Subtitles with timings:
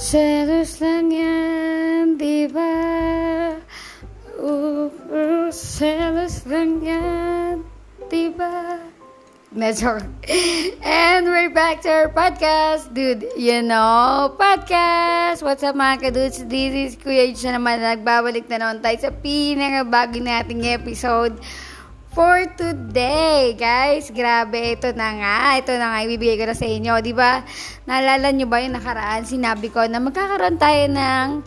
[0.00, 2.72] Selos lang yan, di ba?
[4.40, 7.60] Uh, uh, selos lang yan,
[8.08, 8.80] di ba?
[9.52, 10.00] Medyo.
[10.80, 13.28] And we're back to our podcast, dude.
[13.36, 15.44] You know, podcast.
[15.44, 16.48] What's up mga kadudes?
[16.48, 17.84] This is Kuya H na naman.
[17.84, 21.36] Nagbabalik na naman tayo sa pinakabago nating episode
[22.20, 24.12] for today, guys.
[24.12, 25.56] Grabe, ito na nga.
[25.56, 27.00] Ito na nga, ibibigay ko na sa inyo.
[27.16, 27.40] Ba?
[27.88, 29.24] Naalala nyo ba yung nakaraan?
[29.24, 31.40] Sinabi ko na magkakaroon tayo ng...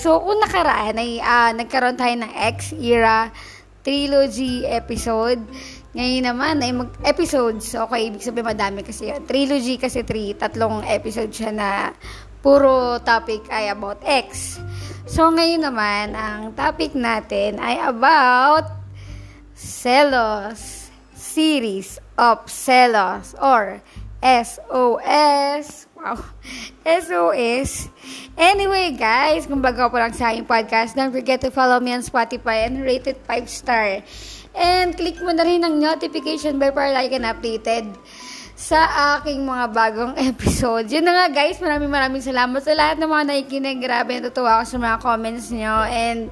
[0.00, 3.28] So, kung nakaraan ay uh, nagkaroon tayo ng X-era
[3.84, 5.44] trilogy episode.
[5.92, 7.68] Ngayon naman ay mag episodes.
[7.68, 9.28] Okay, ibig sabihin madami kasi yun.
[9.28, 11.92] Trilogy kasi three, tatlong episode siya na
[12.40, 14.56] puro topic ay about X.
[15.04, 18.81] So, ngayon naman, ang topic natin ay about
[19.54, 20.82] Celos
[21.14, 23.80] series of Celos or
[24.22, 25.86] SOS.
[25.96, 26.18] Wow.
[26.86, 27.88] SOS.
[28.36, 32.02] Anyway, guys, kung bago po lang sa aking podcast, don't forget to follow me on
[32.04, 34.02] Spotify and rate it 5 star.
[34.52, 37.96] And click mo na rin ang notification bell para like and updated
[38.52, 38.84] sa
[39.18, 40.86] aking mga bagong episode.
[40.86, 43.78] Yun na nga guys, maraming maraming salamat sa lahat ng mga nakikinig.
[43.82, 46.30] Grabe, natutuwa ako sa mga comments nyo and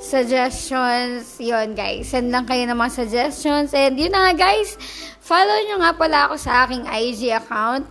[0.00, 1.36] suggestions.
[1.36, 3.76] Yun guys, send lang kayo ng mga suggestions.
[3.76, 4.78] And yun na nga guys,
[5.20, 7.84] follow nyo nga pala ako sa aking IG account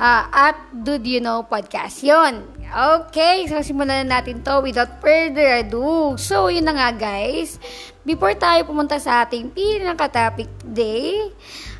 [0.00, 2.00] uh, at Dude You Know Podcast.
[2.00, 2.44] Yun.
[2.74, 6.18] Okay, so simulan na natin to without further ado.
[6.18, 7.60] So, yun na nga guys.
[8.02, 11.30] Before tayo pumunta sa ating pinaka-topic today,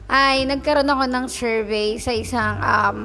[0.06, 2.98] ay nagkaroon ako ng survey sa isang um,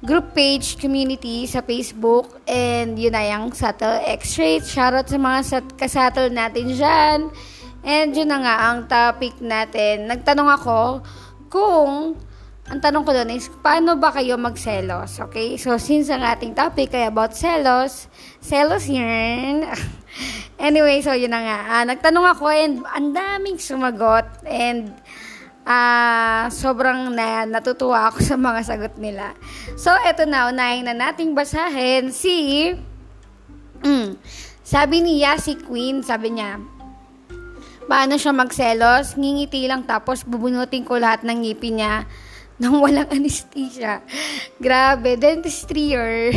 [0.00, 4.64] group page community sa Facebook and yun na yung Subtle X-Ray.
[4.64, 7.18] Shoutout sa mga sat- kasattle natin dyan.
[7.84, 10.08] And yun na nga ang topic natin.
[10.08, 10.80] Nagtanong ako
[11.52, 12.16] kung
[12.70, 15.18] ang tanong ko doon is, paano ba kayo magselos?
[15.26, 15.58] Okay?
[15.58, 18.06] So, since ang ating topic ay about selos,
[18.38, 19.66] selos yun.
[20.70, 21.58] anyway, so yun na nga.
[21.66, 24.94] Uh, nagtanong ako and ang daming sumagot and
[25.64, 29.34] uh, sobrang na, natutuwa ako sa mga sagot nila.
[29.76, 32.70] So, eto na, unahin na nating basahin si,
[33.82, 34.16] mm,
[34.60, 36.60] sabi ni Yasi Queen, sabi niya,
[37.90, 39.18] paano siya magselos?
[39.18, 42.06] Ngingiti lang tapos bubunutin ko lahat ng ngipin niya
[42.60, 44.04] nang walang anesthesia.
[44.60, 46.28] Grabe, dentistry or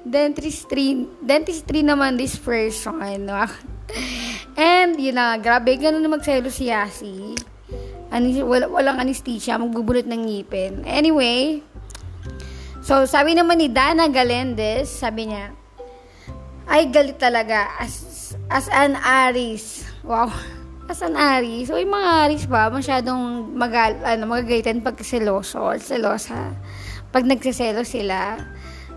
[0.00, 3.28] dentistry, dentistry naman this person.
[3.28, 3.44] No?
[4.56, 7.36] And, yun na, grabe, ganun na magselos si Yasi
[8.10, 10.86] Anis, wala, walang anesthesia, magbubulot ng ngipin.
[10.86, 11.62] Anyway,
[12.80, 15.52] so sabi naman ni Dana Galendez, sabi niya,
[16.66, 19.86] ay galit talaga as, as an Aris.
[20.02, 20.30] Wow.
[20.86, 21.66] As an Aris.
[21.66, 26.54] So, yung mga Aris ba, masyadong magal, ano, magagalitan pag seloso or selosa.
[27.10, 28.38] Pag nagsiselo sila,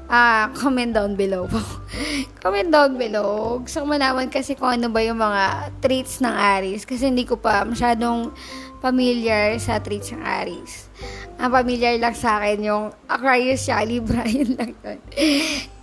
[0.05, 1.49] uh, comment down below.
[2.43, 3.61] comment down below.
[3.63, 6.83] Gusto ko manaman kasi kung ano ba yung mga traits ng Aris.
[6.83, 8.33] Kasi hindi ko pa masyadong
[8.79, 10.87] familiar sa traits ng Aries.
[11.39, 14.99] Ang familiar lang sa akin yung Aquarius siya, Libra, yun lang yun.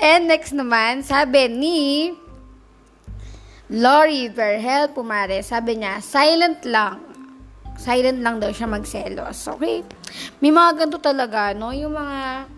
[0.00, 1.78] And next naman, sabi ni
[3.72, 7.00] Lori Verhel Pumare, sabi niya, silent lang.
[7.76, 9.36] Silent lang daw siya magselos.
[9.56, 9.84] Okay?
[10.40, 11.72] May mga ganito talaga, no?
[11.76, 12.48] Yung mga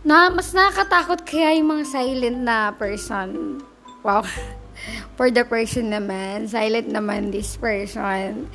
[0.00, 3.60] na mas nakakatakot kaya yung mga silent na person.
[4.00, 4.24] Wow.
[5.20, 8.48] For the person naman, silent naman this person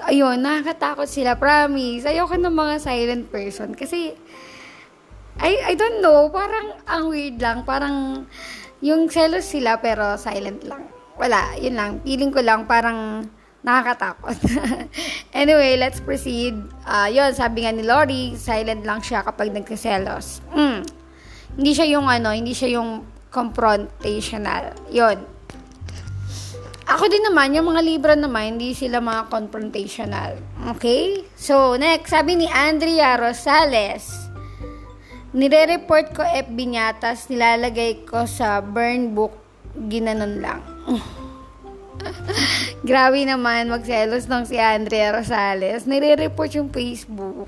[0.00, 2.08] ayun, nakakatakot sila, promise.
[2.08, 4.16] Ayoko ng mga silent person kasi
[5.40, 8.28] I, I don't know, parang ang weird lang, parang
[8.84, 10.84] yung selos sila pero silent lang.
[11.16, 11.90] Wala, yun lang.
[12.04, 13.24] Feeling ko lang parang
[13.62, 14.36] nakakatakot.
[15.40, 16.58] anyway, let's proceed.
[16.82, 20.42] Uh, yun, sabi nga ni Lori, silent lang siya kapag nagkaselos.
[20.50, 20.82] Mm.
[21.56, 24.76] Hindi siya yung ano, hindi siya yung confrontational.
[24.92, 25.31] Yun.
[26.82, 30.34] Ako din naman, yung mga libro naman, hindi sila mga confrontational.
[30.74, 31.22] Okay?
[31.38, 34.10] So, next, sabi ni Andrea Rosales,
[35.30, 39.30] nire-report ko FB niya, tas nilalagay ko sa burn book,
[39.86, 40.60] ginanon lang.
[42.88, 45.86] Grabe naman, magselos ng si Andrea Rosales.
[45.86, 47.46] Nire-report yung Facebook.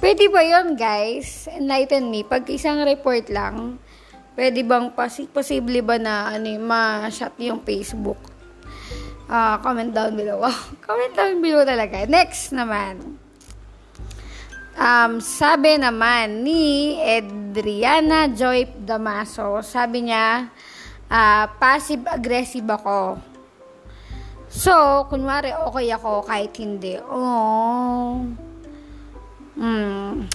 [0.00, 1.48] Pwede ba yon guys?
[1.48, 2.24] Enlighten me.
[2.24, 3.80] Pag isang report lang,
[4.36, 8.35] pwede bang pos- posible ba na ano, ma-shut yung Facebook?
[9.26, 10.46] Uh, comment down below.
[10.86, 12.06] Comment down below talaga.
[12.06, 13.18] Next naman.
[14.76, 20.52] Um, sabi naman ni Adriana Joy Damaso, sabi niya,
[21.10, 23.18] uh, passive-aggressive ako.
[24.52, 24.72] So,
[25.10, 27.00] kunwari okay ako kahit hindi.
[27.02, 28.22] Oh.
[29.56, 30.28] Hmm.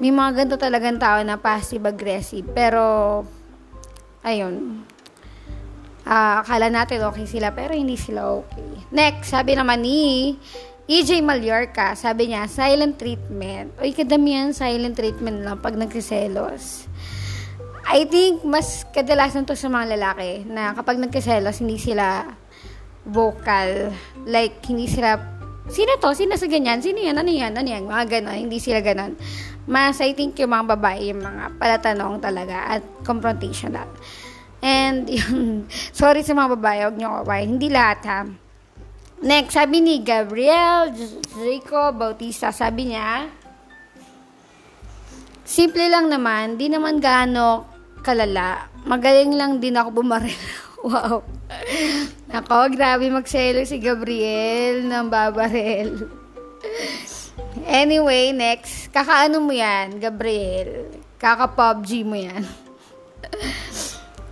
[0.00, 2.50] may mga ganito talagang tao na passive-aggressive.
[2.50, 3.22] Pero,
[4.24, 4.80] ayun.
[6.04, 8.92] Uh, akala natin okay sila, pero hindi sila okay.
[8.92, 10.36] Next, sabi naman ni
[10.84, 13.72] EJ Mallorca, sabi niya, silent treatment.
[13.80, 16.92] Uy, kadamihan silent treatment lang pag nagsiselos.
[17.88, 22.28] I think, mas kadalasan to sa mga lalaki na kapag nagkiselos, hindi sila
[23.08, 23.92] vocal.
[24.28, 25.20] Like, hindi sila,
[25.68, 26.12] sino to?
[26.12, 26.80] Sino sa ganyan?
[26.80, 27.16] Sino yan?
[27.16, 27.52] Ano yan?
[27.56, 27.84] Ano yan?
[27.84, 28.48] Mga ganon.
[28.48, 29.16] Hindi sila ganon.
[29.64, 33.88] Mas, I think, yung mga babae, yung mga palatanong talaga at confrontational.
[34.64, 37.60] And, yun, sorry sa mga babae, huwag nyo kawain.
[37.60, 38.20] Hindi lahat, ha?
[39.20, 40.92] Next, sabi ni Gabriel
[41.36, 43.28] Rico Bautista, sabi niya,
[45.44, 47.68] simple lang naman, di naman gaano
[48.00, 48.68] kalala.
[48.88, 50.44] Magaling lang din ako bumaril.
[50.88, 51.20] wow.
[52.32, 55.92] Ako, grabe magselo si Gabriel ng babarel.
[57.64, 58.90] Anyway, next.
[58.90, 60.90] Kakaano mo yan, Gabriel?
[61.18, 62.42] Kaka-PUBG mo yan.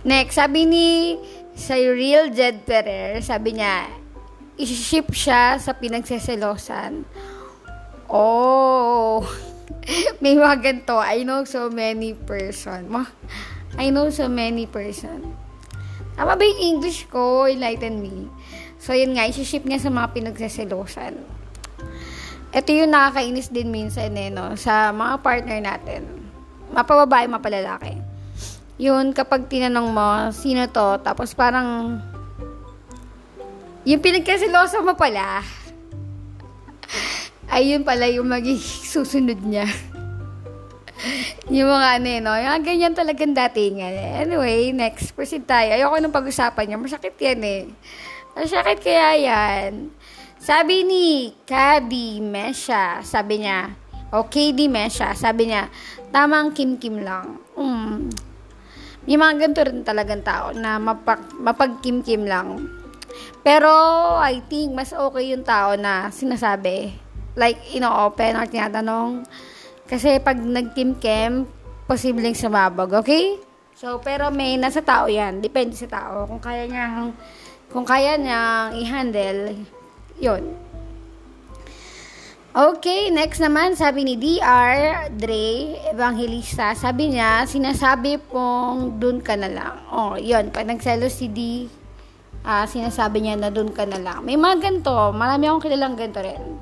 [0.05, 1.17] Next, sabi ni
[1.57, 3.87] Cyril Jed Perer, sabi niya,
[4.57, 7.07] isiship siya sa pinagseselosan.
[8.11, 9.25] Oh,
[10.23, 10.95] may mga ganito.
[11.01, 12.89] I know so many person.
[13.73, 15.33] I know so many person.
[16.13, 17.49] Tama ba yung English ko?
[17.49, 18.29] Enlighten me.
[18.77, 21.17] So, yun nga, isiship niya sa mga pinagseselosan.
[22.53, 24.53] Ito yung nakakainis din minsan eh, no?
[24.53, 26.05] Sa mga partner natin.
[26.69, 28.12] Mapababae, mapalalaki.
[28.83, 30.99] Yun, kapag tinanong mo, sino to?
[30.99, 32.03] Tapos parang
[33.87, 35.39] yung pinagkasiloso mo pala,
[37.55, 38.59] ayun pala yung magiging
[38.99, 39.63] susunod niya.
[41.55, 42.35] yung mga ano no?
[42.35, 44.19] Yung ganyan talagang datingan.
[44.27, 45.71] Anyway, next, proceed tayo.
[45.71, 46.79] Ayoko nang pag-usapan niya.
[46.79, 47.61] Masakit yan eh.
[48.35, 49.95] Masakit kaya yan.
[50.43, 53.79] Sabi ni Kadi Mesha, sabi niya,
[54.11, 55.71] o KD Mesha, sabi niya,
[56.11, 57.39] tamang kim-kim lang.
[57.55, 58.32] Mm.
[59.09, 62.81] Yung mga ganito rin talagang tao na mapag, mapag-kim-kim lang
[63.43, 63.69] pero,
[64.23, 66.95] I think, mas okay yung tao na sinasabi.
[67.35, 69.27] Like, ino-open or tinatanong.
[69.83, 71.43] Kasi pag nag-kim-kem,
[71.83, 73.35] posibleng sumabog, okay?
[73.75, 75.43] So, pero may nasa tao yan.
[75.43, 76.23] Depende sa tao.
[76.23, 77.11] Kung kaya niya,
[77.67, 79.59] kung kaya niya i-handle,
[80.23, 80.55] yun.
[82.53, 89.49] Okay, next naman, sabi ni DR Dre Evangelista, sabi niya, sinasabi pong dun ka na
[89.49, 89.81] lang.
[89.89, 91.65] Oh, yun, pag nagselo si D,
[92.45, 94.21] uh, sinasabi niya na doon ka na lang.
[94.21, 96.61] May mga ganito, marami akong kilalang ganito rin.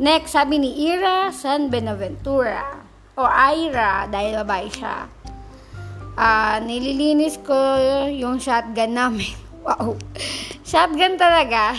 [0.00, 2.80] Next, sabi ni Ira San Benaventura,
[3.20, 5.04] o Ira, dahil babae siya.
[6.16, 7.60] Uh, nililinis ko
[8.08, 9.36] yung shotgun namin.
[9.66, 9.98] Wow.
[10.62, 11.74] Shotgun talaga.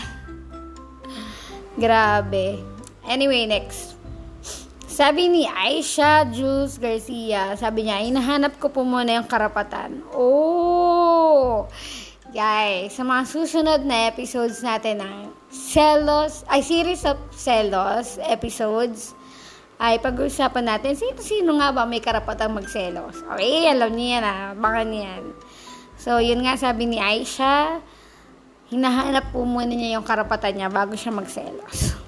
[1.79, 2.76] Grabe.
[3.07, 3.95] Anyway, next.
[4.83, 10.03] Sabi ni Aisha Jules Garcia, sabi niya, hinahanap ko po muna yung karapatan.
[10.11, 11.71] Oh!
[12.35, 19.15] Guys, sa mga susunod na episodes natin ng Celos, ay series of Celos episodes,
[19.77, 23.21] ay pag-uusapan natin sino-sino nga ba may karapatang magselos.
[23.37, 25.31] Okay, alam niya ah, baka niyan.
[25.95, 27.79] So, yun nga sabi ni Aisha,
[28.73, 32.06] hinahanap po muna niya yung karapatan niya bago siya magselos.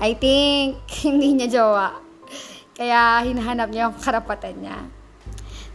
[0.00, 1.98] I think, hindi niya jowa.
[2.76, 4.78] Kaya, hinahanap niya yung karapatan niya.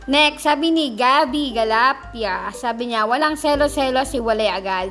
[0.10, 4.90] Next, sabi ni Gabi Galapia, sabi niya, walang selo-selo si Walay agad.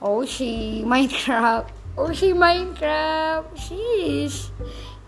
[0.00, 1.68] Oh, she, Minecraft.
[2.00, 3.52] Oh, she, Minecraft.
[3.52, 4.48] Sheesh.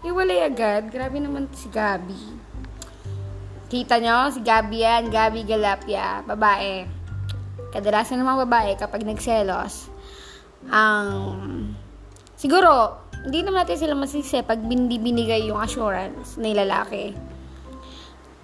[0.04, 0.92] Iwalay agad.
[0.92, 2.18] Grabe naman si Gabi.
[3.72, 6.84] Kita nyo, si Gabi yan, Gabi Galapia, babae.
[7.72, 9.88] Kadalasan ng mga babae kapag nagselos,
[10.68, 11.72] ang,
[12.42, 17.14] siguro, hindi naman natin sila masisi pag binibinigay yung assurance ng lalaki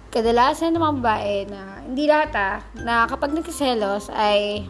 [0.09, 4.65] kadalasan ng mga babae na, hindi lahat ah, na kapag nagsiselos ay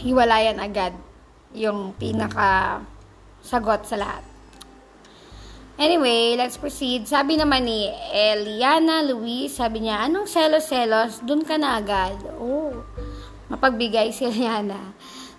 [0.00, 0.96] hiwalayan agad
[1.52, 2.80] yung pinaka
[3.44, 4.24] sagot sa lahat.
[5.78, 7.06] Anyway, let's proceed.
[7.06, 11.22] Sabi naman ni Eliana Luis, sabi niya, anong selos-selos?
[11.22, 12.18] Doon ka na agad.
[12.34, 12.82] Oh,
[13.46, 14.96] mapagbigay si Eliana.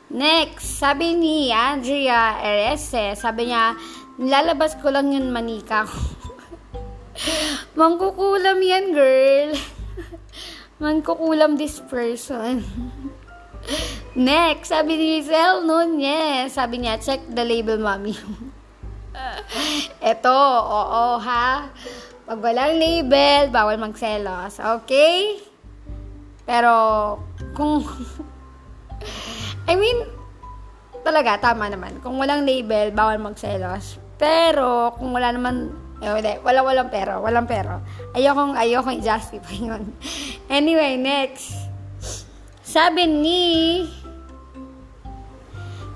[0.10, 3.78] Next, sabi ni Andrea Erese, sabi niya,
[4.18, 5.86] nilalabas ko lang yung manika
[7.78, 9.54] Mangkukulam yan, girl.
[10.82, 12.66] Mangkukulam this person.
[14.18, 18.18] Next, sabi ni Giselle Nunez, sabi niya, check the label, mommy.
[20.02, 21.70] Eto, oo, ha?
[22.26, 24.58] Pag walang label, bawal magselos.
[24.58, 25.38] Okay?
[26.50, 26.74] Pero,
[27.54, 27.86] kung...
[29.70, 30.02] I mean,
[31.06, 32.02] talaga, tama naman.
[32.02, 34.02] Kung walang label, bawal magselos.
[34.18, 37.84] Pero, kung wala naman Eh, wala, wala, walang pero, walang pero.
[38.16, 39.84] Ayokong, ayokong i-justify yun.
[40.48, 41.52] anyway, next.
[42.64, 43.44] Sabi ni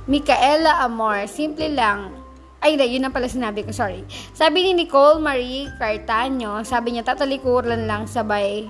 [0.04, 2.12] Micaela Amor, simple lang.
[2.60, 4.04] Ay, hindi, yun na pala sinabi ko, sorry.
[4.36, 8.68] Sabi ni Nicole Marie Cartaño, sabi niya, tatalikuran lang sabay.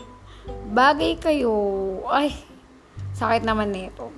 [0.70, 1.54] Bagay kayo.
[2.14, 2.30] Ay,
[3.18, 4.14] sakit naman nito.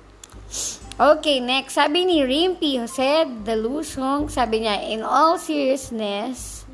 [0.96, 1.76] Okay, next.
[1.76, 6.64] Sabi ni Rimpy Jose de Lusong, sabi niya, in all seriousness,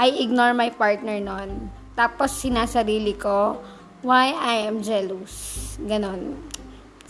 [0.00, 1.68] I ignore my partner nun.
[1.92, 3.60] Tapos sinasarili ko,
[4.00, 5.76] why I am jealous.
[5.82, 6.38] Ganon.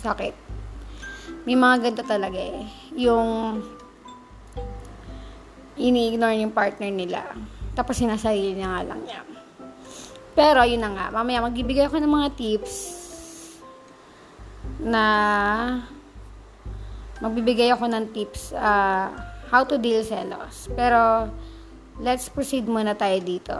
[0.03, 0.35] Sakit.
[1.47, 2.67] May mga ganito talaga eh.
[2.97, 3.63] Yung
[5.79, 7.23] ini-ignore yung partner nila.
[7.79, 9.21] Tapos sinasarili niya nga lang niya.
[10.35, 11.07] Pero, yun na nga.
[11.15, 12.75] Mamaya, magbibigay ako ng mga tips
[14.79, 15.05] na
[17.19, 19.11] magbibigay ako ng tips uh,
[19.51, 20.71] how to deal selos.
[20.75, 21.31] Pero,
[21.99, 23.57] let's proceed muna tayo dito.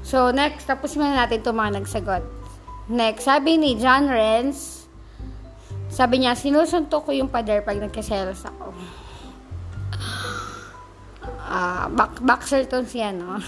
[0.00, 2.24] So, next, tapos muna natin itong mga nagsagot.
[2.90, 4.88] Next, sabi ni John Renz,
[5.90, 8.74] sabi niya, sinusuntok ko yung pader pag nagkaselos ako.
[11.50, 13.42] Uh, back, boxer tong si ano.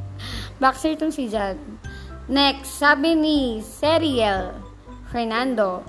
[0.62, 1.56] boxer tong si John.
[2.28, 4.54] Next, sabi ni Seriel
[5.08, 5.82] Fernando,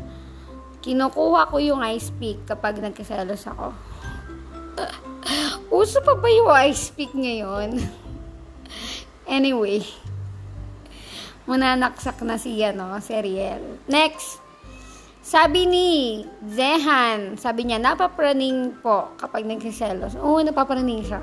[0.88, 3.76] Kinukuha ko yung ice pick kapag nagkaselos ako.
[5.68, 7.76] Uso pa ba yung ice pick ngayon?
[9.28, 9.84] anyway.
[11.44, 12.96] Mananaksak na siya, no?
[13.04, 13.84] Si Ariel.
[13.92, 14.40] Next.
[15.28, 15.88] Sabi ni
[16.56, 20.16] Zehan, sabi niya, napapraning po kapag nagsiselos.
[20.16, 21.20] Oo, napapraning siya.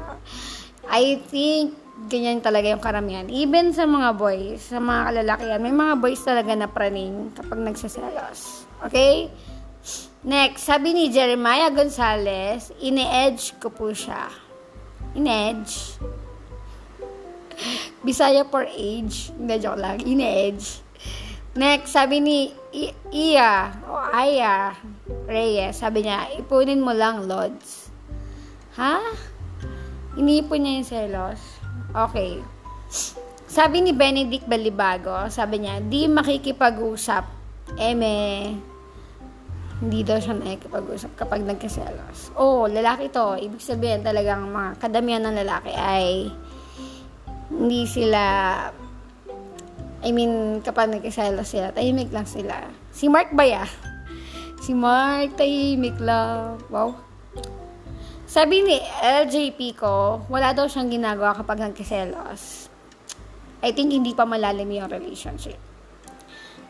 [0.93, 1.73] I think,
[2.13, 3.25] ganyan talaga yung karamihan.
[3.33, 8.69] Even sa mga boys, sa mga kalalakihan, may mga boys talaga na praning kapag nagsiselos.
[8.85, 9.33] Okay?
[10.25, 14.33] Next, sabi ni Jeremiah Gonzalez, ine-edge ko po siya.
[15.13, 16.01] Ine-edge.
[18.07, 19.29] Bisaya for age.
[19.37, 20.01] Hindi, joke lang.
[20.01, 20.81] Ine-edge.
[21.55, 22.51] Next, sabi ni
[23.15, 24.75] Iya, o Aya
[25.31, 27.95] Reyes, sabi niya, ipunin mo lang, Lods.
[28.75, 28.99] Ha?
[30.19, 31.41] Iniipon niya yung selos?
[31.95, 32.43] Okay.
[33.47, 37.23] Sabi ni Benedict Balibago, sabi niya, di makikipag-usap.
[37.79, 38.51] Eme,
[39.85, 42.33] hindi daw siya nakikipag-usap kapag nagkaselos.
[42.41, 43.37] Oh, lalaki to.
[43.37, 46.33] Ibig sabihin talagang mga kadamihan ng lalaki ay
[47.53, 48.25] hindi sila
[50.05, 52.69] I mean, kapag nagkaselos sila, tahimik lang sila.
[52.93, 53.65] Si Mark ba ya?
[54.61, 56.61] Si Mark, tahimik lang.
[56.69, 56.93] Wow.
[58.29, 62.69] Sabi ni LJP ko, wala daw siyang ginagawa kapag nagkaselos.
[63.65, 65.57] I think hindi pa malalim yung relationship.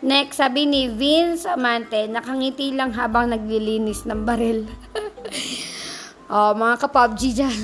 [0.02, 4.66] Next, sabi ni Vince Amante, nakangiti lang habang naglilinis ng baril.
[6.34, 7.58] oh, mga ka-PUBG dyan.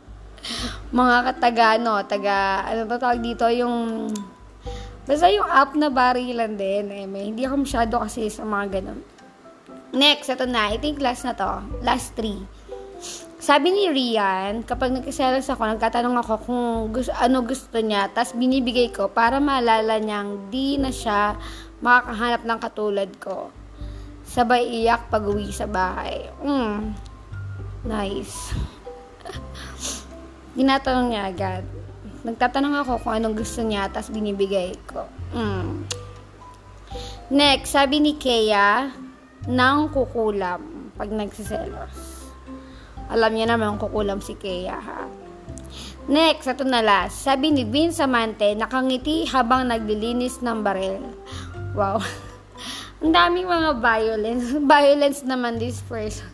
[0.90, 4.08] mga katagano, taga, ano ba tawag dito, yung,
[5.06, 9.00] basta yung app na barilan din, eh, may, hindi ako masyado kasi sa mga ganun.
[9.94, 12.42] Next, ito na, I think last na to, last three.
[13.40, 18.92] Sabi ni Rian, kapag nagkaselos ako, nagtatanong ako kung gusto, ano gusto niya, tapos binibigay
[18.92, 21.40] ko para maalala niyang di na siya
[21.80, 23.48] makakahanap ng katulad ko.
[24.28, 26.28] Sabay iyak pag uwi sa bahay.
[26.44, 26.92] Mm,
[27.88, 28.52] nice.
[30.60, 31.64] Ginatanong niya agad.
[32.20, 35.08] Nagtatanong ako kung anong gusto niya, tapos binibigay ko.
[35.32, 35.88] Mm.
[37.32, 38.92] Next, sabi ni Kea,
[39.48, 42.19] nang kukulam pag nagsiselos.
[43.10, 45.10] Alam niya naman kukulam si Kea ha.
[46.10, 47.22] Next, ito na last.
[47.22, 51.02] Sabi ni Vince Amante, nakangiti habang naglilinis ng baril.
[51.74, 52.02] Wow.
[53.02, 54.44] Ang daming mga violence.
[54.74, 56.26] violence naman this person.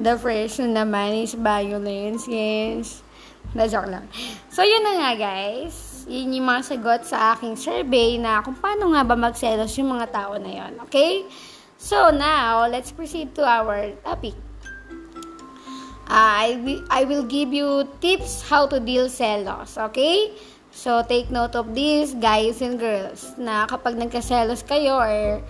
[0.00, 2.28] The person naman is violence.
[2.28, 3.04] Yes.
[3.56, 4.08] Na joke lang.
[4.52, 6.04] So, yun na nga guys.
[6.04, 10.06] Yun yung mga sagot sa aking survey na kung paano nga ba magselos yung mga
[10.12, 10.72] tao na yon.
[10.84, 11.24] Okay?
[11.80, 14.49] So, now, let's proceed to our topic.
[16.10, 19.78] I, I will give you tips how to deal selos.
[19.78, 20.34] Okay?
[20.74, 25.42] So, take note of this, guys and girls, na kapag nagkaselos kayo or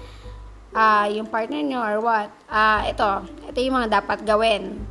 [0.76, 4.85] uh, yung partner nyo or what, uh, ito, ito yung mga dapat gawin.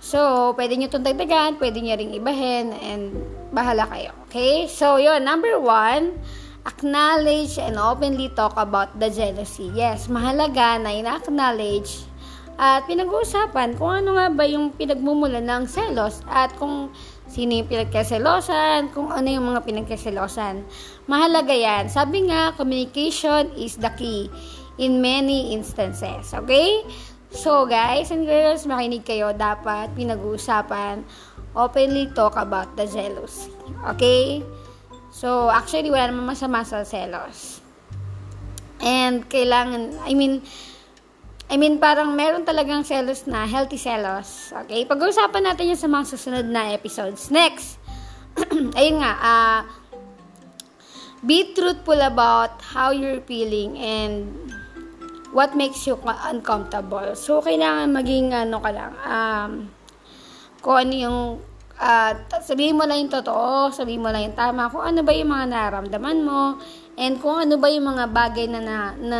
[0.00, 3.16] So, pwede nyo itong dagdagan, pwede nyo ring ibahin, and
[3.52, 4.12] bahala kayo.
[4.28, 4.68] Okay?
[4.68, 6.16] So, yun, number one,
[6.64, 9.68] acknowledge and openly talk about the jealousy.
[9.72, 12.11] Yes, mahalaga na ina-acknowledge
[12.60, 16.92] at pinag-uusapan kung ano nga ba yung pinagmumula ng selos at kung
[17.32, 20.60] sino yung pinagkaselosan, kung ano yung mga pinagkaselosan.
[21.08, 21.88] Mahalaga yan.
[21.88, 24.28] Sabi nga, communication is the key
[24.76, 26.36] in many instances.
[26.36, 26.84] Okay?
[27.32, 29.32] So, guys and girls, makinig kayo.
[29.32, 31.00] Dapat pinag-uusapan
[31.56, 33.48] openly talk about the jealousy.
[33.96, 34.44] Okay?
[35.08, 37.64] So, actually, wala naman masama sa selos.
[38.84, 40.44] And, kailangan, I mean,
[41.52, 44.56] I mean, parang meron talagang selos na healthy selos.
[44.64, 44.88] Okay?
[44.88, 47.28] Pag-uusapan natin yan sa mga susunod na episodes.
[47.28, 47.76] Next!
[48.80, 49.60] Ayun nga, uh,
[51.20, 54.32] be truthful about how you're feeling and
[55.36, 57.12] what makes you uncomfortable.
[57.20, 59.50] So, kailangan maging, ano ka lang, um,
[60.64, 61.20] kung ano yung
[61.76, 65.28] uh, sabihin mo lang yung totoo, sabihin mo lang yung tama, kung ano ba yung
[65.28, 66.56] mga nararamdaman mo,
[66.96, 69.18] and kung ano ba yung mga bagay na na, na,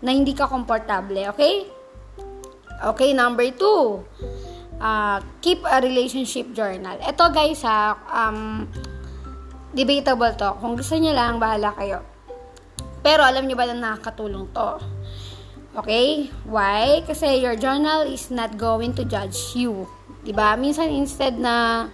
[0.00, 1.68] na hindi ka komportable, okay?
[2.76, 4.04] Okay, number two,
[4.80, 7.00] uh, keep a relationship journal.
[7.00, 8.68] Ito guys ha, um,
[9.72, 10.56] debatable to.
[10.60, 12.04] Kung gusto niyo lang, bahala kayo.
[13.00, 14.70] Pero alam niyo ba na nakakatulong to?
[15.76, 16.32] Okay?
[16.48, 17.04] Why?
[17.04, 19.84] Kasi your journal is not going to judge you.
[20.26, 20.58] 'Di ba?
[20.58, 21.86] Minsan instead na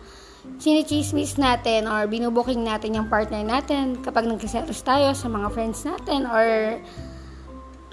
[0.56, 6.26] sinichismis natin or binubuking natin yung partner natin kapag nagkiselos tayo sa mga friends natin
[6.26, 6.78] or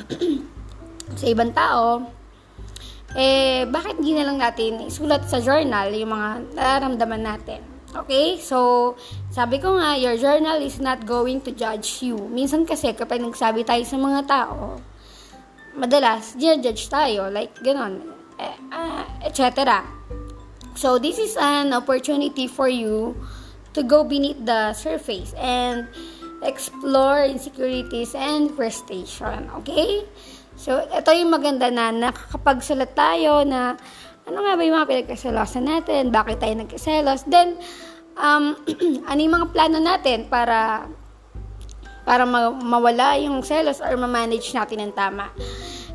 [1.20, 2.06] sa ibang tao,
[3.18, 7.62] eh, bakit hindi na lang natin isulat sa journal yung mga nararamdaman natin?
[7.90, 8.38] Okay?
[8.38, 8.94] So,
[9.34, 12.22] sabi ko nga, your journal is not going to judge you.
[12.30, 14.78] Minsan kasi, kapag nagsabi tayo sa mga tao,
[15.74, 17.34] madalas, judge tayo.
[17.34, 18.14] Like, ganon.
[18.38, 19.82] Eh, uh, etc.
[20.78, 23.18] So, this is an opportunity for you
[23.74, 25.90] to go beneath the surface and
[26.44, 29.50] explore insecurities and frustration.
[29.64, 30.08] Okay?
[30.60, 33.80] So, ito yung maganda na nakakapagsulat tayo na
[34.28, 36.14] ano nga ba yung mga pinagkaselosan natin?
[36.14, 37.26] Bakit tayo nagkaselos?
[37.26, 37.58] Then,
[38.20, 38.54] um,
[39.10, 40.86] ano yung mga plano natin para
[42.04, 45.30] para ma- mawala yung selos or ma-manage natin ng tama.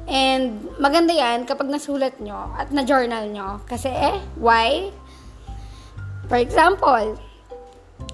[0.04, 3.60] And maganda yan kapag nasulat nyo at na-journal nyo.
[3.64, 4.92] Kasi eh, why?
[6.28, 7.19] For example,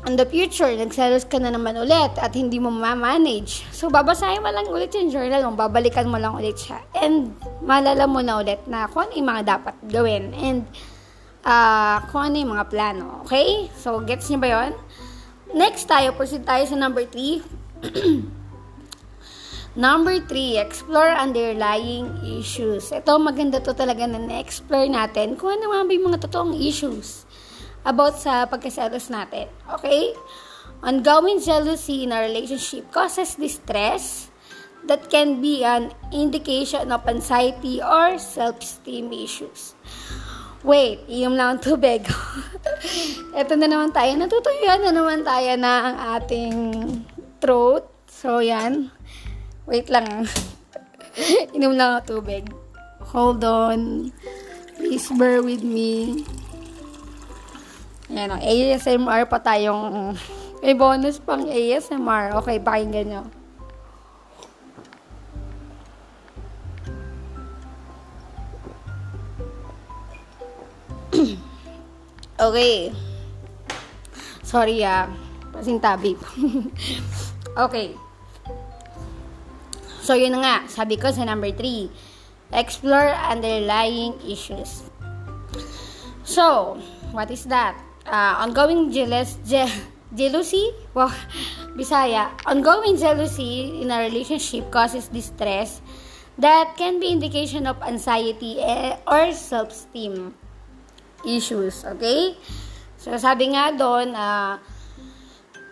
[0.07, 3.69] in the future, nagselos ka na naman ulit at hindi mo ma-manage.
[3.73, 6.81] So, babasahin mo lang ulit yung journal mo, babalikan mo lang ulit siya.
[6.97, 10.33] And, malala mo na ulit na kung ano yung mga dapat gawin.
[10.37, 10.65] And,
[11.45, 13.25] uh, kung ano yung mga plano.
[13.29, 13.69] Okay?
[13.77, 14.73] So, gets nyo ba yon?
[15.53, 17.45] Next tayo, proceed tayo sa number 3.
[19.71, 22.91] Number three, explore underlying issues.
[22.91, 27.23] Ito, maganda to talaga na na-explore natin kung ano mga yung mga totoong issues
[27.85, 29.49] about sa pagkaselos natin.
[29.79, 30.13] Okay?
[30.81, 34.33] Ongoing jealousy in a relationship causes distress
[34.89, 39.77] that can be an indication of anxiety or self-esteem issues.
[40.61, 42.05] Wait, iyom lang ang tubig.
[43.41, 44.13] Ito na naman tayo.
[44.17, 46.57] Natutuyuan na naman tayo na ang ating
[47.41, 47.89] throat.
[48.09, 48.93] So, yan.
[49.65, 50.29] Wait lang.
[51.57, 52.53] Inom lang tubig.
[53.17, 54.13] Hold on.
[54.77, 56.25] Please bear with me.
[58.11, 58.37] Yan o.
[58.43, 60.19] ASMR pa tayong...
[60.61, 62.37] May bonus pang ASMR.
[62.45, 63.25] Okay, pakinggan nyo.
[72.47, 72.93] okay.
[74.45, 75.09] Sorry ah.
[75.49, 76.13] Pasintabi.
[77.65, 77.97] okay.
[80.05, 80.69] So, yun nga.
[80.69, 81.89] Sabi ko sa number 3.
[82.53, 84.85] Explore underlying issues.
[86.21, 86.77] So,
[87.17, 87.81] what is that?
[88.07, 89.83] Uh, ongoing jealous, je-
[90.15, 90.73] jealousy?
[90.95, 91.13] Wow,
[91.77, 92.33] Bisaya.
[92.47, 95.81] Ongoing jealousy in a relationship causes distress
[96.41, 100.35] that can be indication of anxiety eh, or self-esteem
[101.25, 101.85] issues.
[101.85, 102.37] Okay?
[102.97, 104.61] So, sabi nga doon, uh,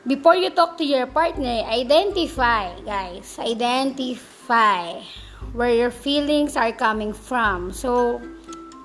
[0.09, 5.01] before you talk to your partner, identify, guys, identify
[5.53, 7.73] where your feelings are coming from.
[7.73, 8.21] So,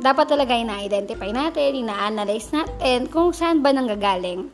[0.02, 4.50] dapat talaga ina-identify natin, ina-analyze natin kung saan ba nanggagaling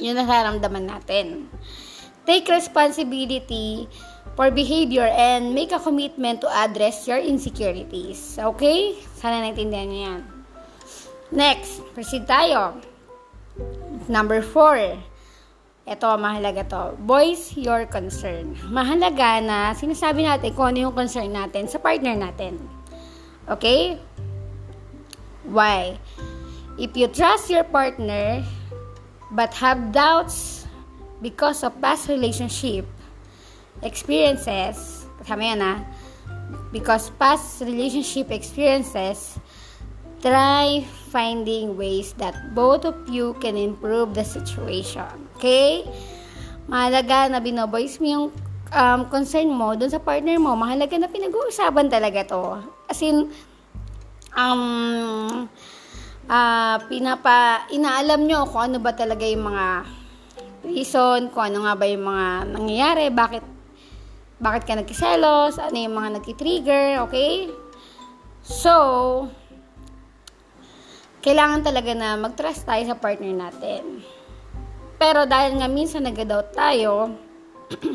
[0.00, 1.50] yung nararamdaman natin.
[2.22, 3.90] Take responsibility
[4.38, 8.38] for behavior and make a commitment to address your insecurities.
[8.38, 8.96] Okay?
[9.18, 10.20] Sana naintindihan niyo yan.
[11.32, 12.78] Next, proceed tayo.
[14.08, 14.76] Number four,
[15.82, 16.84] ito, mahalaga to.
[17.02, 18.54] Voice your concern.
[18.70, 22.60] Mahalaga na sinasabi natin kung ano yung concern natin sa partner natin.
[23.50, 23.98] Okay?
[25.44, 25.98] Why?
[26.78, 28.42] If you trust your partner
[29.30, 30.66] but have doubts
[31.20, 32.86] because of past relationship
[33.82, 35.74] experiences, kasama yan ha,
[36.70, 39.38] because past relationship experiences
[40.22, 45.10] try finding ways that both of you can improve the situation.
[45.36, 45.82] Okay?
[46.70, 48.26] Mahalaga na binovoice mo yung
[48.70, 50.54] um, concern mo dun sa partner mo.
[50.54, 52.62] Mahalaga na pinag-uusapan talaga to.
[52.86, 53.34] As in,
[54.36, 55.46] um,
[56.28, 59.66] uh, pinapa, inaalam nyo kung ano ba talaga yung mga
[60.66, 63.44] reason, kung ano nga ba yung mga nangyayari, bakit
[64.42, 67.46] bakit ka nagkiselos, ano yung mga nagki-trigger, okay?
[68.42, 68.74] So,
[71.22, 74.02] kailangan talaga na mag-trust tayo sa partner natin.
[74.98, 77.14] Pero dahil nga minsan nag-doubt tayo,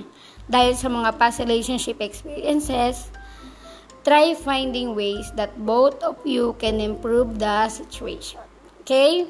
[0.52, 3.12] dahil sa mga past relationship experiences,
[4.08, 8.40] try finding ways that both of you can improve the situation.
[8.88, 9.28] Okay?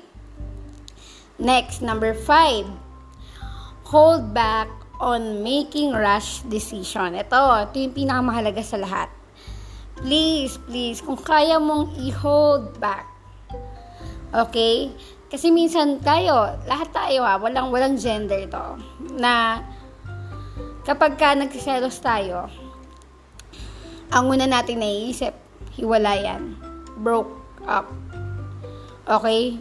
[1.41, 2.69] Next, number five,
[3.89, 4.69] hold back
[5.01, 7.17] on making rush decision.
[7.17, 9.09] Ito, ito yung pinakamahalaga sa lahat.
[9.97, 13.09] Please, please, kung kaya mong i-hold back.
[14.29, 14.93] Okay?
[15.25, 18.77] Kasi minsan tayo, lahat tayo ha, walang, walang gender to,
[19.17, 19.65] na
[20.85, 22.45] kapag ka nagsiselos tayo,
[24.11, 25.35] ang una natin naiisip,
[25.75, 26.55] hiwalayan,
[27.03, 27.31] broke
[27.67, 27.91] up.
[29.07, 29.59] Okay?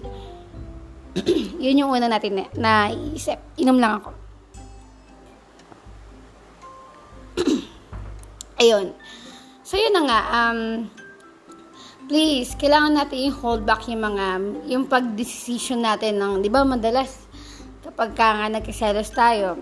[1.63, 3.39] Yun yung una natin na, naiisip.
[3.59, 4.11] Inom lang ako.
[8.63, 8.93] Ayun.
[9.67, 10.21] So, yun na nga.
[10.31, 10.87] Um,
[12.07, 14.27] please, kailangan natin i-hold back yung mga,
[14.71, 17.27] yung pag-decision natin ng, di ba, madalas,
[17.83, 19.59] kapag ka nga nagkiselos tayo,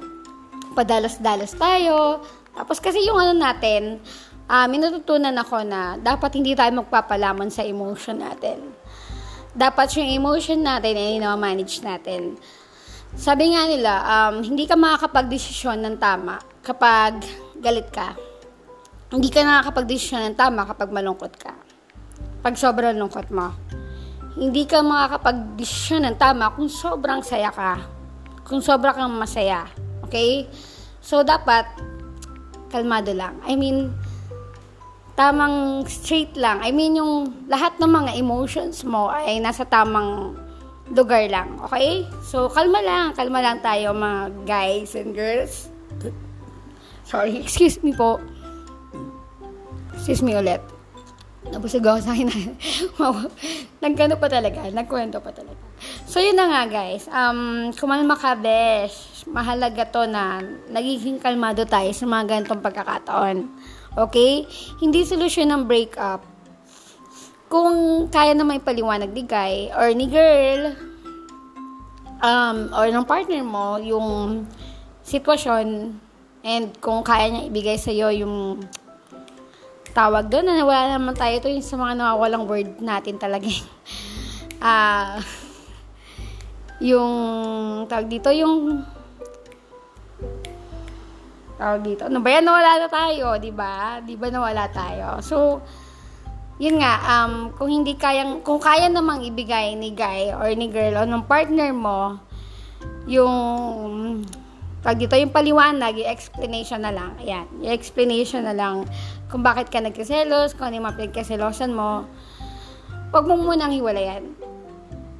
[0.76, 2.20] padalos-dalos tayo,
[2.52, 3.98] tapos kasi yung ano natin,
[4.48, 8.72] uh, minututunan ako na dapat hindi tayo magpapalamon sa emotion natin.
[9.54, 12.34] Dapat yung emotion natin ay manage natin.
[13.14, 17.22] Sabi nga nila, um, hindi ka makakapag-desisyon ng tama kapag
[17.62, 18.18] galit ka
[19.14, 21.54] hindi ka nakakapag-desisyon ng tama kapag malungkot ka.
[22.42, 23.54] Pag sobrang lungkot mo.
[24.34, 27.78] Hindi ka makakapag-desisyon ng tama kung sobrang saya ka.
[28.42, 29.70] Kung sobrang kang masaya.
[30.02, 30.50] Okay?
[30.98, 31.62] So, dapat,
[32.74, 33.38] kalmado lang.
[33.46, 33.94] I mean,
[35.14, 36.58] tamang straight lang.
[36.62, 40.34] I mean, yung lahat ng mga emotions mo ay nasa tamang
[40.90, 41.56] lugar lang.
[41.70, 42.04] Okay?
[42.26, 43.14] So, kalma lang.
[43.14, 45.70] Kalma lang tayo mga guys and girls.
[47.06, 48.18] Sorry, excuse me po.
[49.94, 50.60] Excuse me ulit.
[51.44, 52.28] Nabusog ako sa akin.
[53.84, 54.64] Nagkano pa talaga.
[54.72, 55.60] Nagkwento pa talaga.
[56.08, 57.04] So, yun na nga, guys.
[57.12, 59.28] Um, kumalma ka, besh.
[59.28, 60.40] Mahalaga to na
[60.72, 63.36] nagiging kalmado tayo sa mga ganitong pagkakataon.
[63.94, 64.46] Okay?
[64.82, 66.26] Hindi solusyon ng breakup.
[67.46, 70.74] Kung kaya na may paliwanag ni guy or ni girl,
[72.18, 74.42] um, or ng partner mo, yung
[75.06, 75.94] sitwasyon,
[76.44, 78.60] and kung kaya niya ibigay sa'yo yung
[79.94, 83.46] tawag doon na wala naman tayo ito yung sa mga nawawalang word natin talaga
[84.60, 85.16] ah uh,
[86.82, 87.12] yung
[87.86, 88.82] tawag dito yung
[91.56, 95.62] tawag dito ano ba yan nawala na tayo di ba di ba nawala tayo so
[96.58, 101.02] yun nga um kung hindi kayang kung kaya namang ibigay ni guy or ni girl
[101.02, 102.18] o ng partner mo
[103.10, 104.22] yung
[104.84, 107.16] pag dito yung paliwanag, yung explanation na lang.
[107.16, 108.84] Ayan, yung explanation na lang
[109.32, 112.04] kung bakit ka nagkaselos, kung ano yung mga pinagkaselosan mo.
[113.08, 114.36] Huwag mo munang hiwalayan.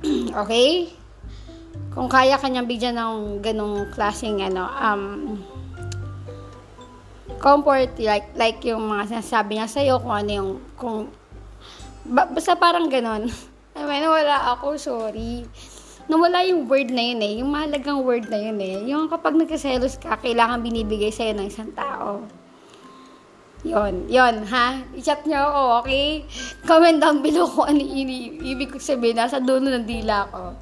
[0.45, 0.93] okay?
[1.97, 5.03] Kung kaya kanyang bigyan ng ganong klaseng ano, um,
[7.45, 11.13] comfort, like, like yung mga sinasabi niya sa'yo, kung ano yung, kung,
[12.09, 13.29] basta parang ganon.
[13.77, 15.45] I mean, wala ako, sorry
[16.05, 17.33] nawala yung word na yun eh.
[17.41, 18.77] Yung mahalagang word na yun eh.
[18.93, 22.25] Yung kapag nagkaselos ka, kailangan binibigay sa'yo ng isang tao.
[23.65, 24.85] Yon, yon, ha?
[24.93, 26.09] I-chat nyo ako, okay?
[26.69, 29.17] Comment down below kung ano ibig ko sabihin.
[29.17, 30.53] Nasa dulo ng dila ko.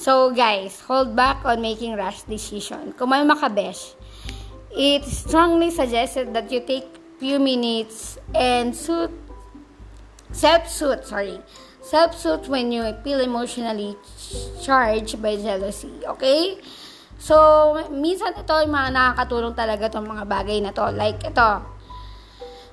[0.00, 2.96] So, guys, hold back on making rash decision.
[2.96, 3.92] Kung may makabesh,
[4.72, 6.88] it strongly suggested that you take
[7.20, 9.12] few minutes and suit,
[10.32, 11.38] self-suit, sorry,
[11.84, 13.94] self-suit when you feel emotionally
[14.58, 16.02] charged by jealousy.
[16.02, 16.58] Okay?
[17.22, 17.36] So,
[17.94, 20.90] minsan ito yung mga nakakatulong talaga itong mga bagay na to.
[20.90, 21.50] Like, ito.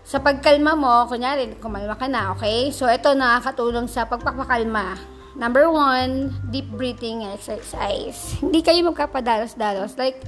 [0.01, 2.73] Sa pagkalma mo, kunyari, kumalma ka na, okay?
[2.73, 4.97] So, ito nakakatulong sa pagpapakalma.
[5.38, 8.41] Number one, deep breathing exercise.
[8.41, 9.93] Hindi kayo magkapadalos-dalos.
[10.01, 10.25] Like,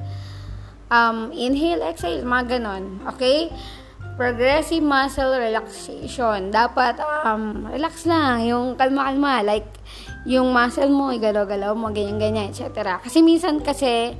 [0.91, 2.99] um, inhale, exhale, mga ganon.
[3.15, 3.49] Okay?
[4.21, 6.53] progressive muscle relaxation.
[6.53, 8.45] Dapat, um, relax lang.
[8.45, 9.41] Yung kalma-kalma.
[9.41, 9.65] Like,
[10.29, 13.01] yung muscle mo, igalaw-galaw mo, ganyan-ganyan, etc.
[13.01, 14.13] Kasi minsan kasi,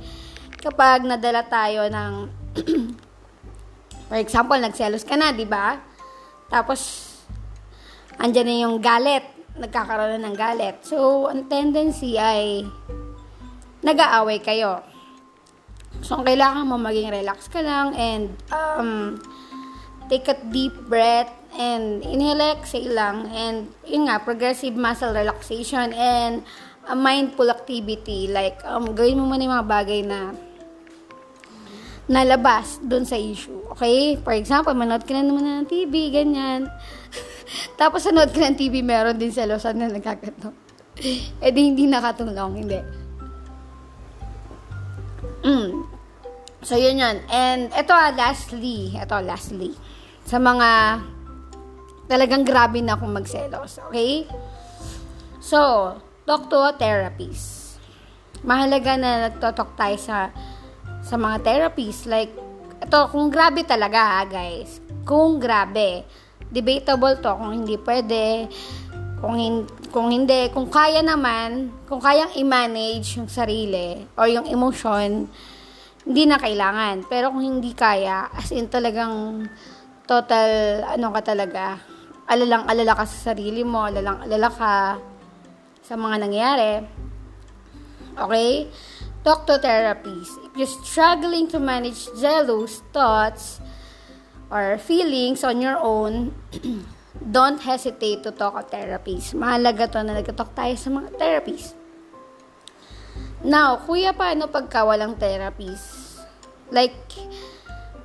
[0.58, 2.12] kapag nadala tayo ng,
[4.10, 5.78] for example, nagselos ka na, di ba?
[6.50, 7.14] Tapos,
[8.18, 9.22] andyan na yung galit.
[9.54, 10.82] Nagkakaroon na ng galit.
[10.82, 12.66] So, ang tendency ay,
[13.86, 14.91] nag-aaway kayo.
[16.02, 19.22] So, kailangan mo maging relax ka lang and, um,
[20.12, 23.32] Take a deep breath and inhale, exhale lang.
[23.32, 26.44] And yun nga, progressive muscle relaxation and
[26.84, 28.28] a mindful activity.
[28.28, 30.36] Like, um, gawin mo muna yung mga bagay na
[32.12, 33.64] nalabas dun sa issue.
[33.72, 34.20] Okay?
[34.20, 36.68] For example, manood ka na naman ng TV, ganyan.
[37.80, 40.52] Tapos nanood ka ng TV, meron din sa losan na nagkakato.
[41.46, 43.01] eh di hindi nakatulong, hindi.
[45.42, 45.86] Mm.
[46.62, 47.18] So, yun yun.
[47.26, 49.74] And ito ah, lastly, ito lastly,
[50.22, 51.02] sa mga
[52.06, 53.82] talagang grabe na akong magselos.
[53.90, 54.30] Okay?
[55.42, 57.78] So, talk to a therapist.
[58.46, 60.30] Mahalaga na nagtotalk tayo sa
[61.02, 62.06] sa mga therapies.
[62.06, 62.30] Like,
[62.82, 64.78] ito, kung grabe talaga ha, guys.
[65.02, 66.06] Kung grabe.
[66.52, 68.46] Debatable to kung hindi pwede.
[69.22, 75.30] Kung, hin- kung hindi, kung kaya naman, kung kayang i-manage yung sarili or yung emotion,
[76.02, 77.06] hindi na kailangan.
[77.06, 79.46] Pero kung hindi kaya, as in talagang
[80.10, 81.78] total, ano ka talaga,
[82.26, 84.72] alalang alala ka sa sarili mo, alalang alala ka
[85.86, 86.72] sa mga nangyari.
[88.18, 88.66] Okay?
[89.22, 90.34] Talk to therapists.
[90.50, 93.62] If you're struggling to manage jealous thoughts
[94.50, 96.34] or feelings on your own,
[97.30, 99.36] don't hesitate to talk to therapists.
[99.36, 101.78] Mahalaga to na nagtatalk tayo sa mga therapists.
[103.42, 106.22] Now, kuya, paano pagka walang therapist?
[106.70, 106.94] Like,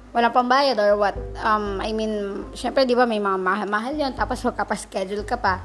[0.10, 1.14] walang pambayad or what?
[1.38, 5.62] Um, I mean, syempre, di ba, may mga mahal-mahal yun, tapos magkapaschedule ka pa.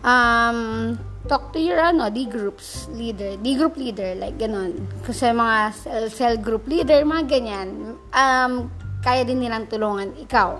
[0.00, 0.96] Um,
[1.28, 4.88] talk to your, ano, D groups leader, D group leader, like, ganun.
[5.04, 8.72] Kasi mga cell, cell group leader, mga ganyan, um,
[9.04, 10.56] kaya din nilang tulungan ikaw.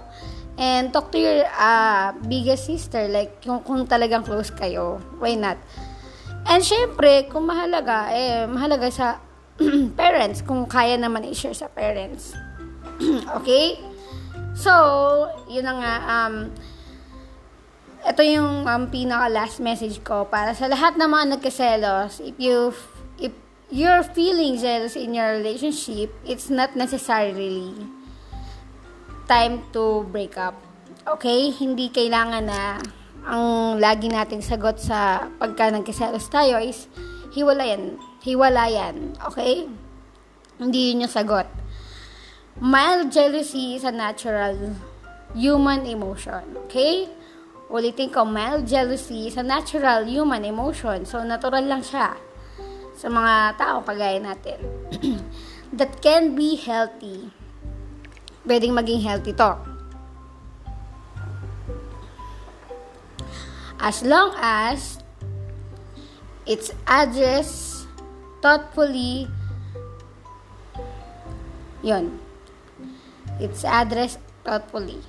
[0.61, 5.57] And talk to your uh, biggest sister, like, kung, kung talagang close kayo, why not?
[6.45, 9.25] And syempre, kung mahalaga, eh, mahalaga sa
[10.01, 12.37] parents, kung kaya naman i-share sa parents.
[13.41, 13.81] okay?
[14.53, 14.73] So,
[15.49, 16.53] yun na nga, um,
[18.05, 22.77] ito yung um, pinaka last message ko para sa lahat ng mga nagkaselos, if you,
[23.17, 23.33] if
[23.73, 27.73] you're feeling jealous in your relationship, it's not necessarily
[29.31, 30.59] time to break up.
[31.07, 31.55] Okay?
[31.55, 32.83] Hindi kailangan na
[33.23, 36.91] ang lagi nating sagot sa pagka nagkaselos tayo is
[37.31, 37.95] hiwalayan.
[38.27, 39.15] Hiwalayan.
[39.31, 39.71] Okay?
[40.59, 41.47] Hindi yun yung sagot.
[42.59, 44.75] Mild jealousy is a natural
[45.39, 46.59] human emotion.
[46.67, 47.07] Okay?
[47.71, 51.07] Ulitin ko, mild jealousy is a natural human emotion.
[51.07, 52.19] So, natural lang siya
[52.99, 54.59] sa mga tao kagaya natin.
[55.79, 57.40] That can be healthy.
[58.47, 59.71] Pwedeng maging healthy to.
[63.81, 65.01] as long as
[66.45, 67.89] it's addressed
[68.45, 69.25] thoughtfully
[71.83, 72.21] yun
[73.41, 75.01] it's addressed thoughtfully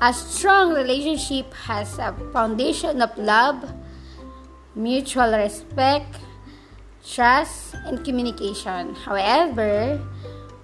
[0.00, 3.60] a strong relationship has a foundation of love
[4.74, 6.16] mutual respect
[7.04, 10.00] trust and communication however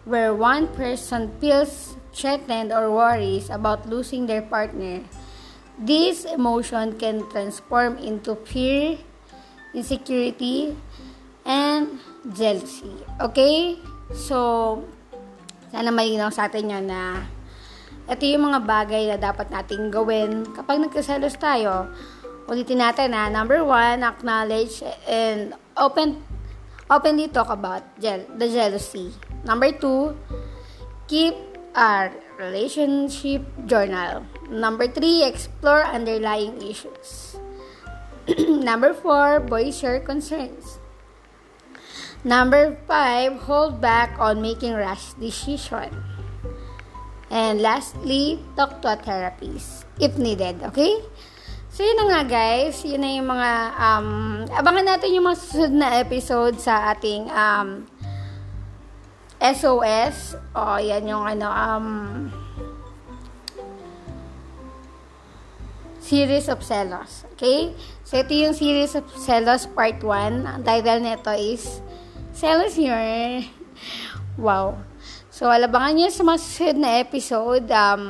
[0.09, 5.03] where one person feels threatened or worries about losing their partner
[5.83, 9.01] This emotion can transform into fear,
[9.73, 10.77] insecurity,
[11.49, 11.99] and
[12.29, 12.93] jealousy.
[13.17, 13.81] Okay?
[14.13, 14.85] So,
[15.73, 17.25] sana malinaw sa atin yun na
[18.05, 21.89] ito yung mga bagay na dapat nating gawin kapag nagkaselos tayo.
[22.47, 26.21] Ulitin natin na number one, acknowledge and open
[26.93, 29.11] openly talk about je- the jealousy.
[29.43, 30.13] Number two,
[31.09, 34.27] keep our relationship journal.
[34.51, 37.37] Number three, explore underlying issues.
[38.39, 40.79] Number four, voice your concerns.
[42.23, 45.91] Number five, hold back on making rash decision.
[47.33, 51.03] And lastly, talk to a therapist if needed, okay?
[51.73, 52.85] So, yun na nga guys.
[52.85, 54.09] Yun na yung mga, um,
[54.53, 57.89] abangan natin yung mga susunod na episode sa ating um,
[59.43, 60.39] SOS.
[60.55, 61.87] Oh, yan yung ano, um,
[65.99, 67.27] series of Celos.
[67.35, 67.75] Okay?
[68.07, 70.47] So, ito yung series of Celos part 1.
[70.47, 71.83] Ang title nito is
[72.31, 73.43] Celos Your...
[74.39, 74.79] Wow.
[75.33, 77.67] So, alabangan nyo sa mga susunod na episode.
[77.73, 78.05] Um,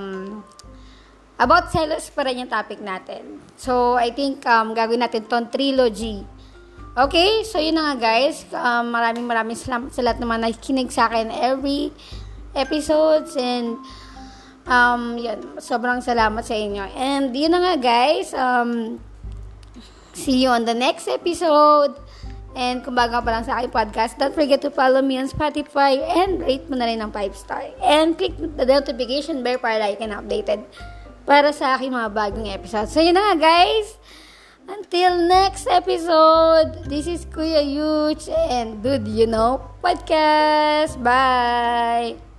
[1.40, 3.40] about Celos pa rin yung topic natin.
[3.56, 6.28] So, I think um, gagawin natin tong trilogy.
[6.92, 7.46] Okay?
[7.48, 8.44] So, yun na nga guys.
[8.52, 11.92] Um, maraming maraming salamat sa lahat naman nakikinig sa akin every
[12.52, 13.80] episodes and
[14.62, 16.86] Um, yun, sobrang salamat sa inyo.
[16.94, 19.02] And yun na nga guys, um,
[20.14, 21.98] see you on the next episode.
[22.52, 25.96] And kung bago pa lang sa aking podcast, don't forget to follow me on Spotify
[25.98, 27.64] and rate mo na rin ng 5 star.
[27.80, 30.62] And click the notification bell para like and updated
[31.24, 32.92] para sa aking mga bagong episode.
[32.92, 33.96] So, yun na nga, guys.
[34.68, 41.02] Until next episode, this is Kuya Yuch and Dude You Know Podcast.
[41.02, 42.31] Bye!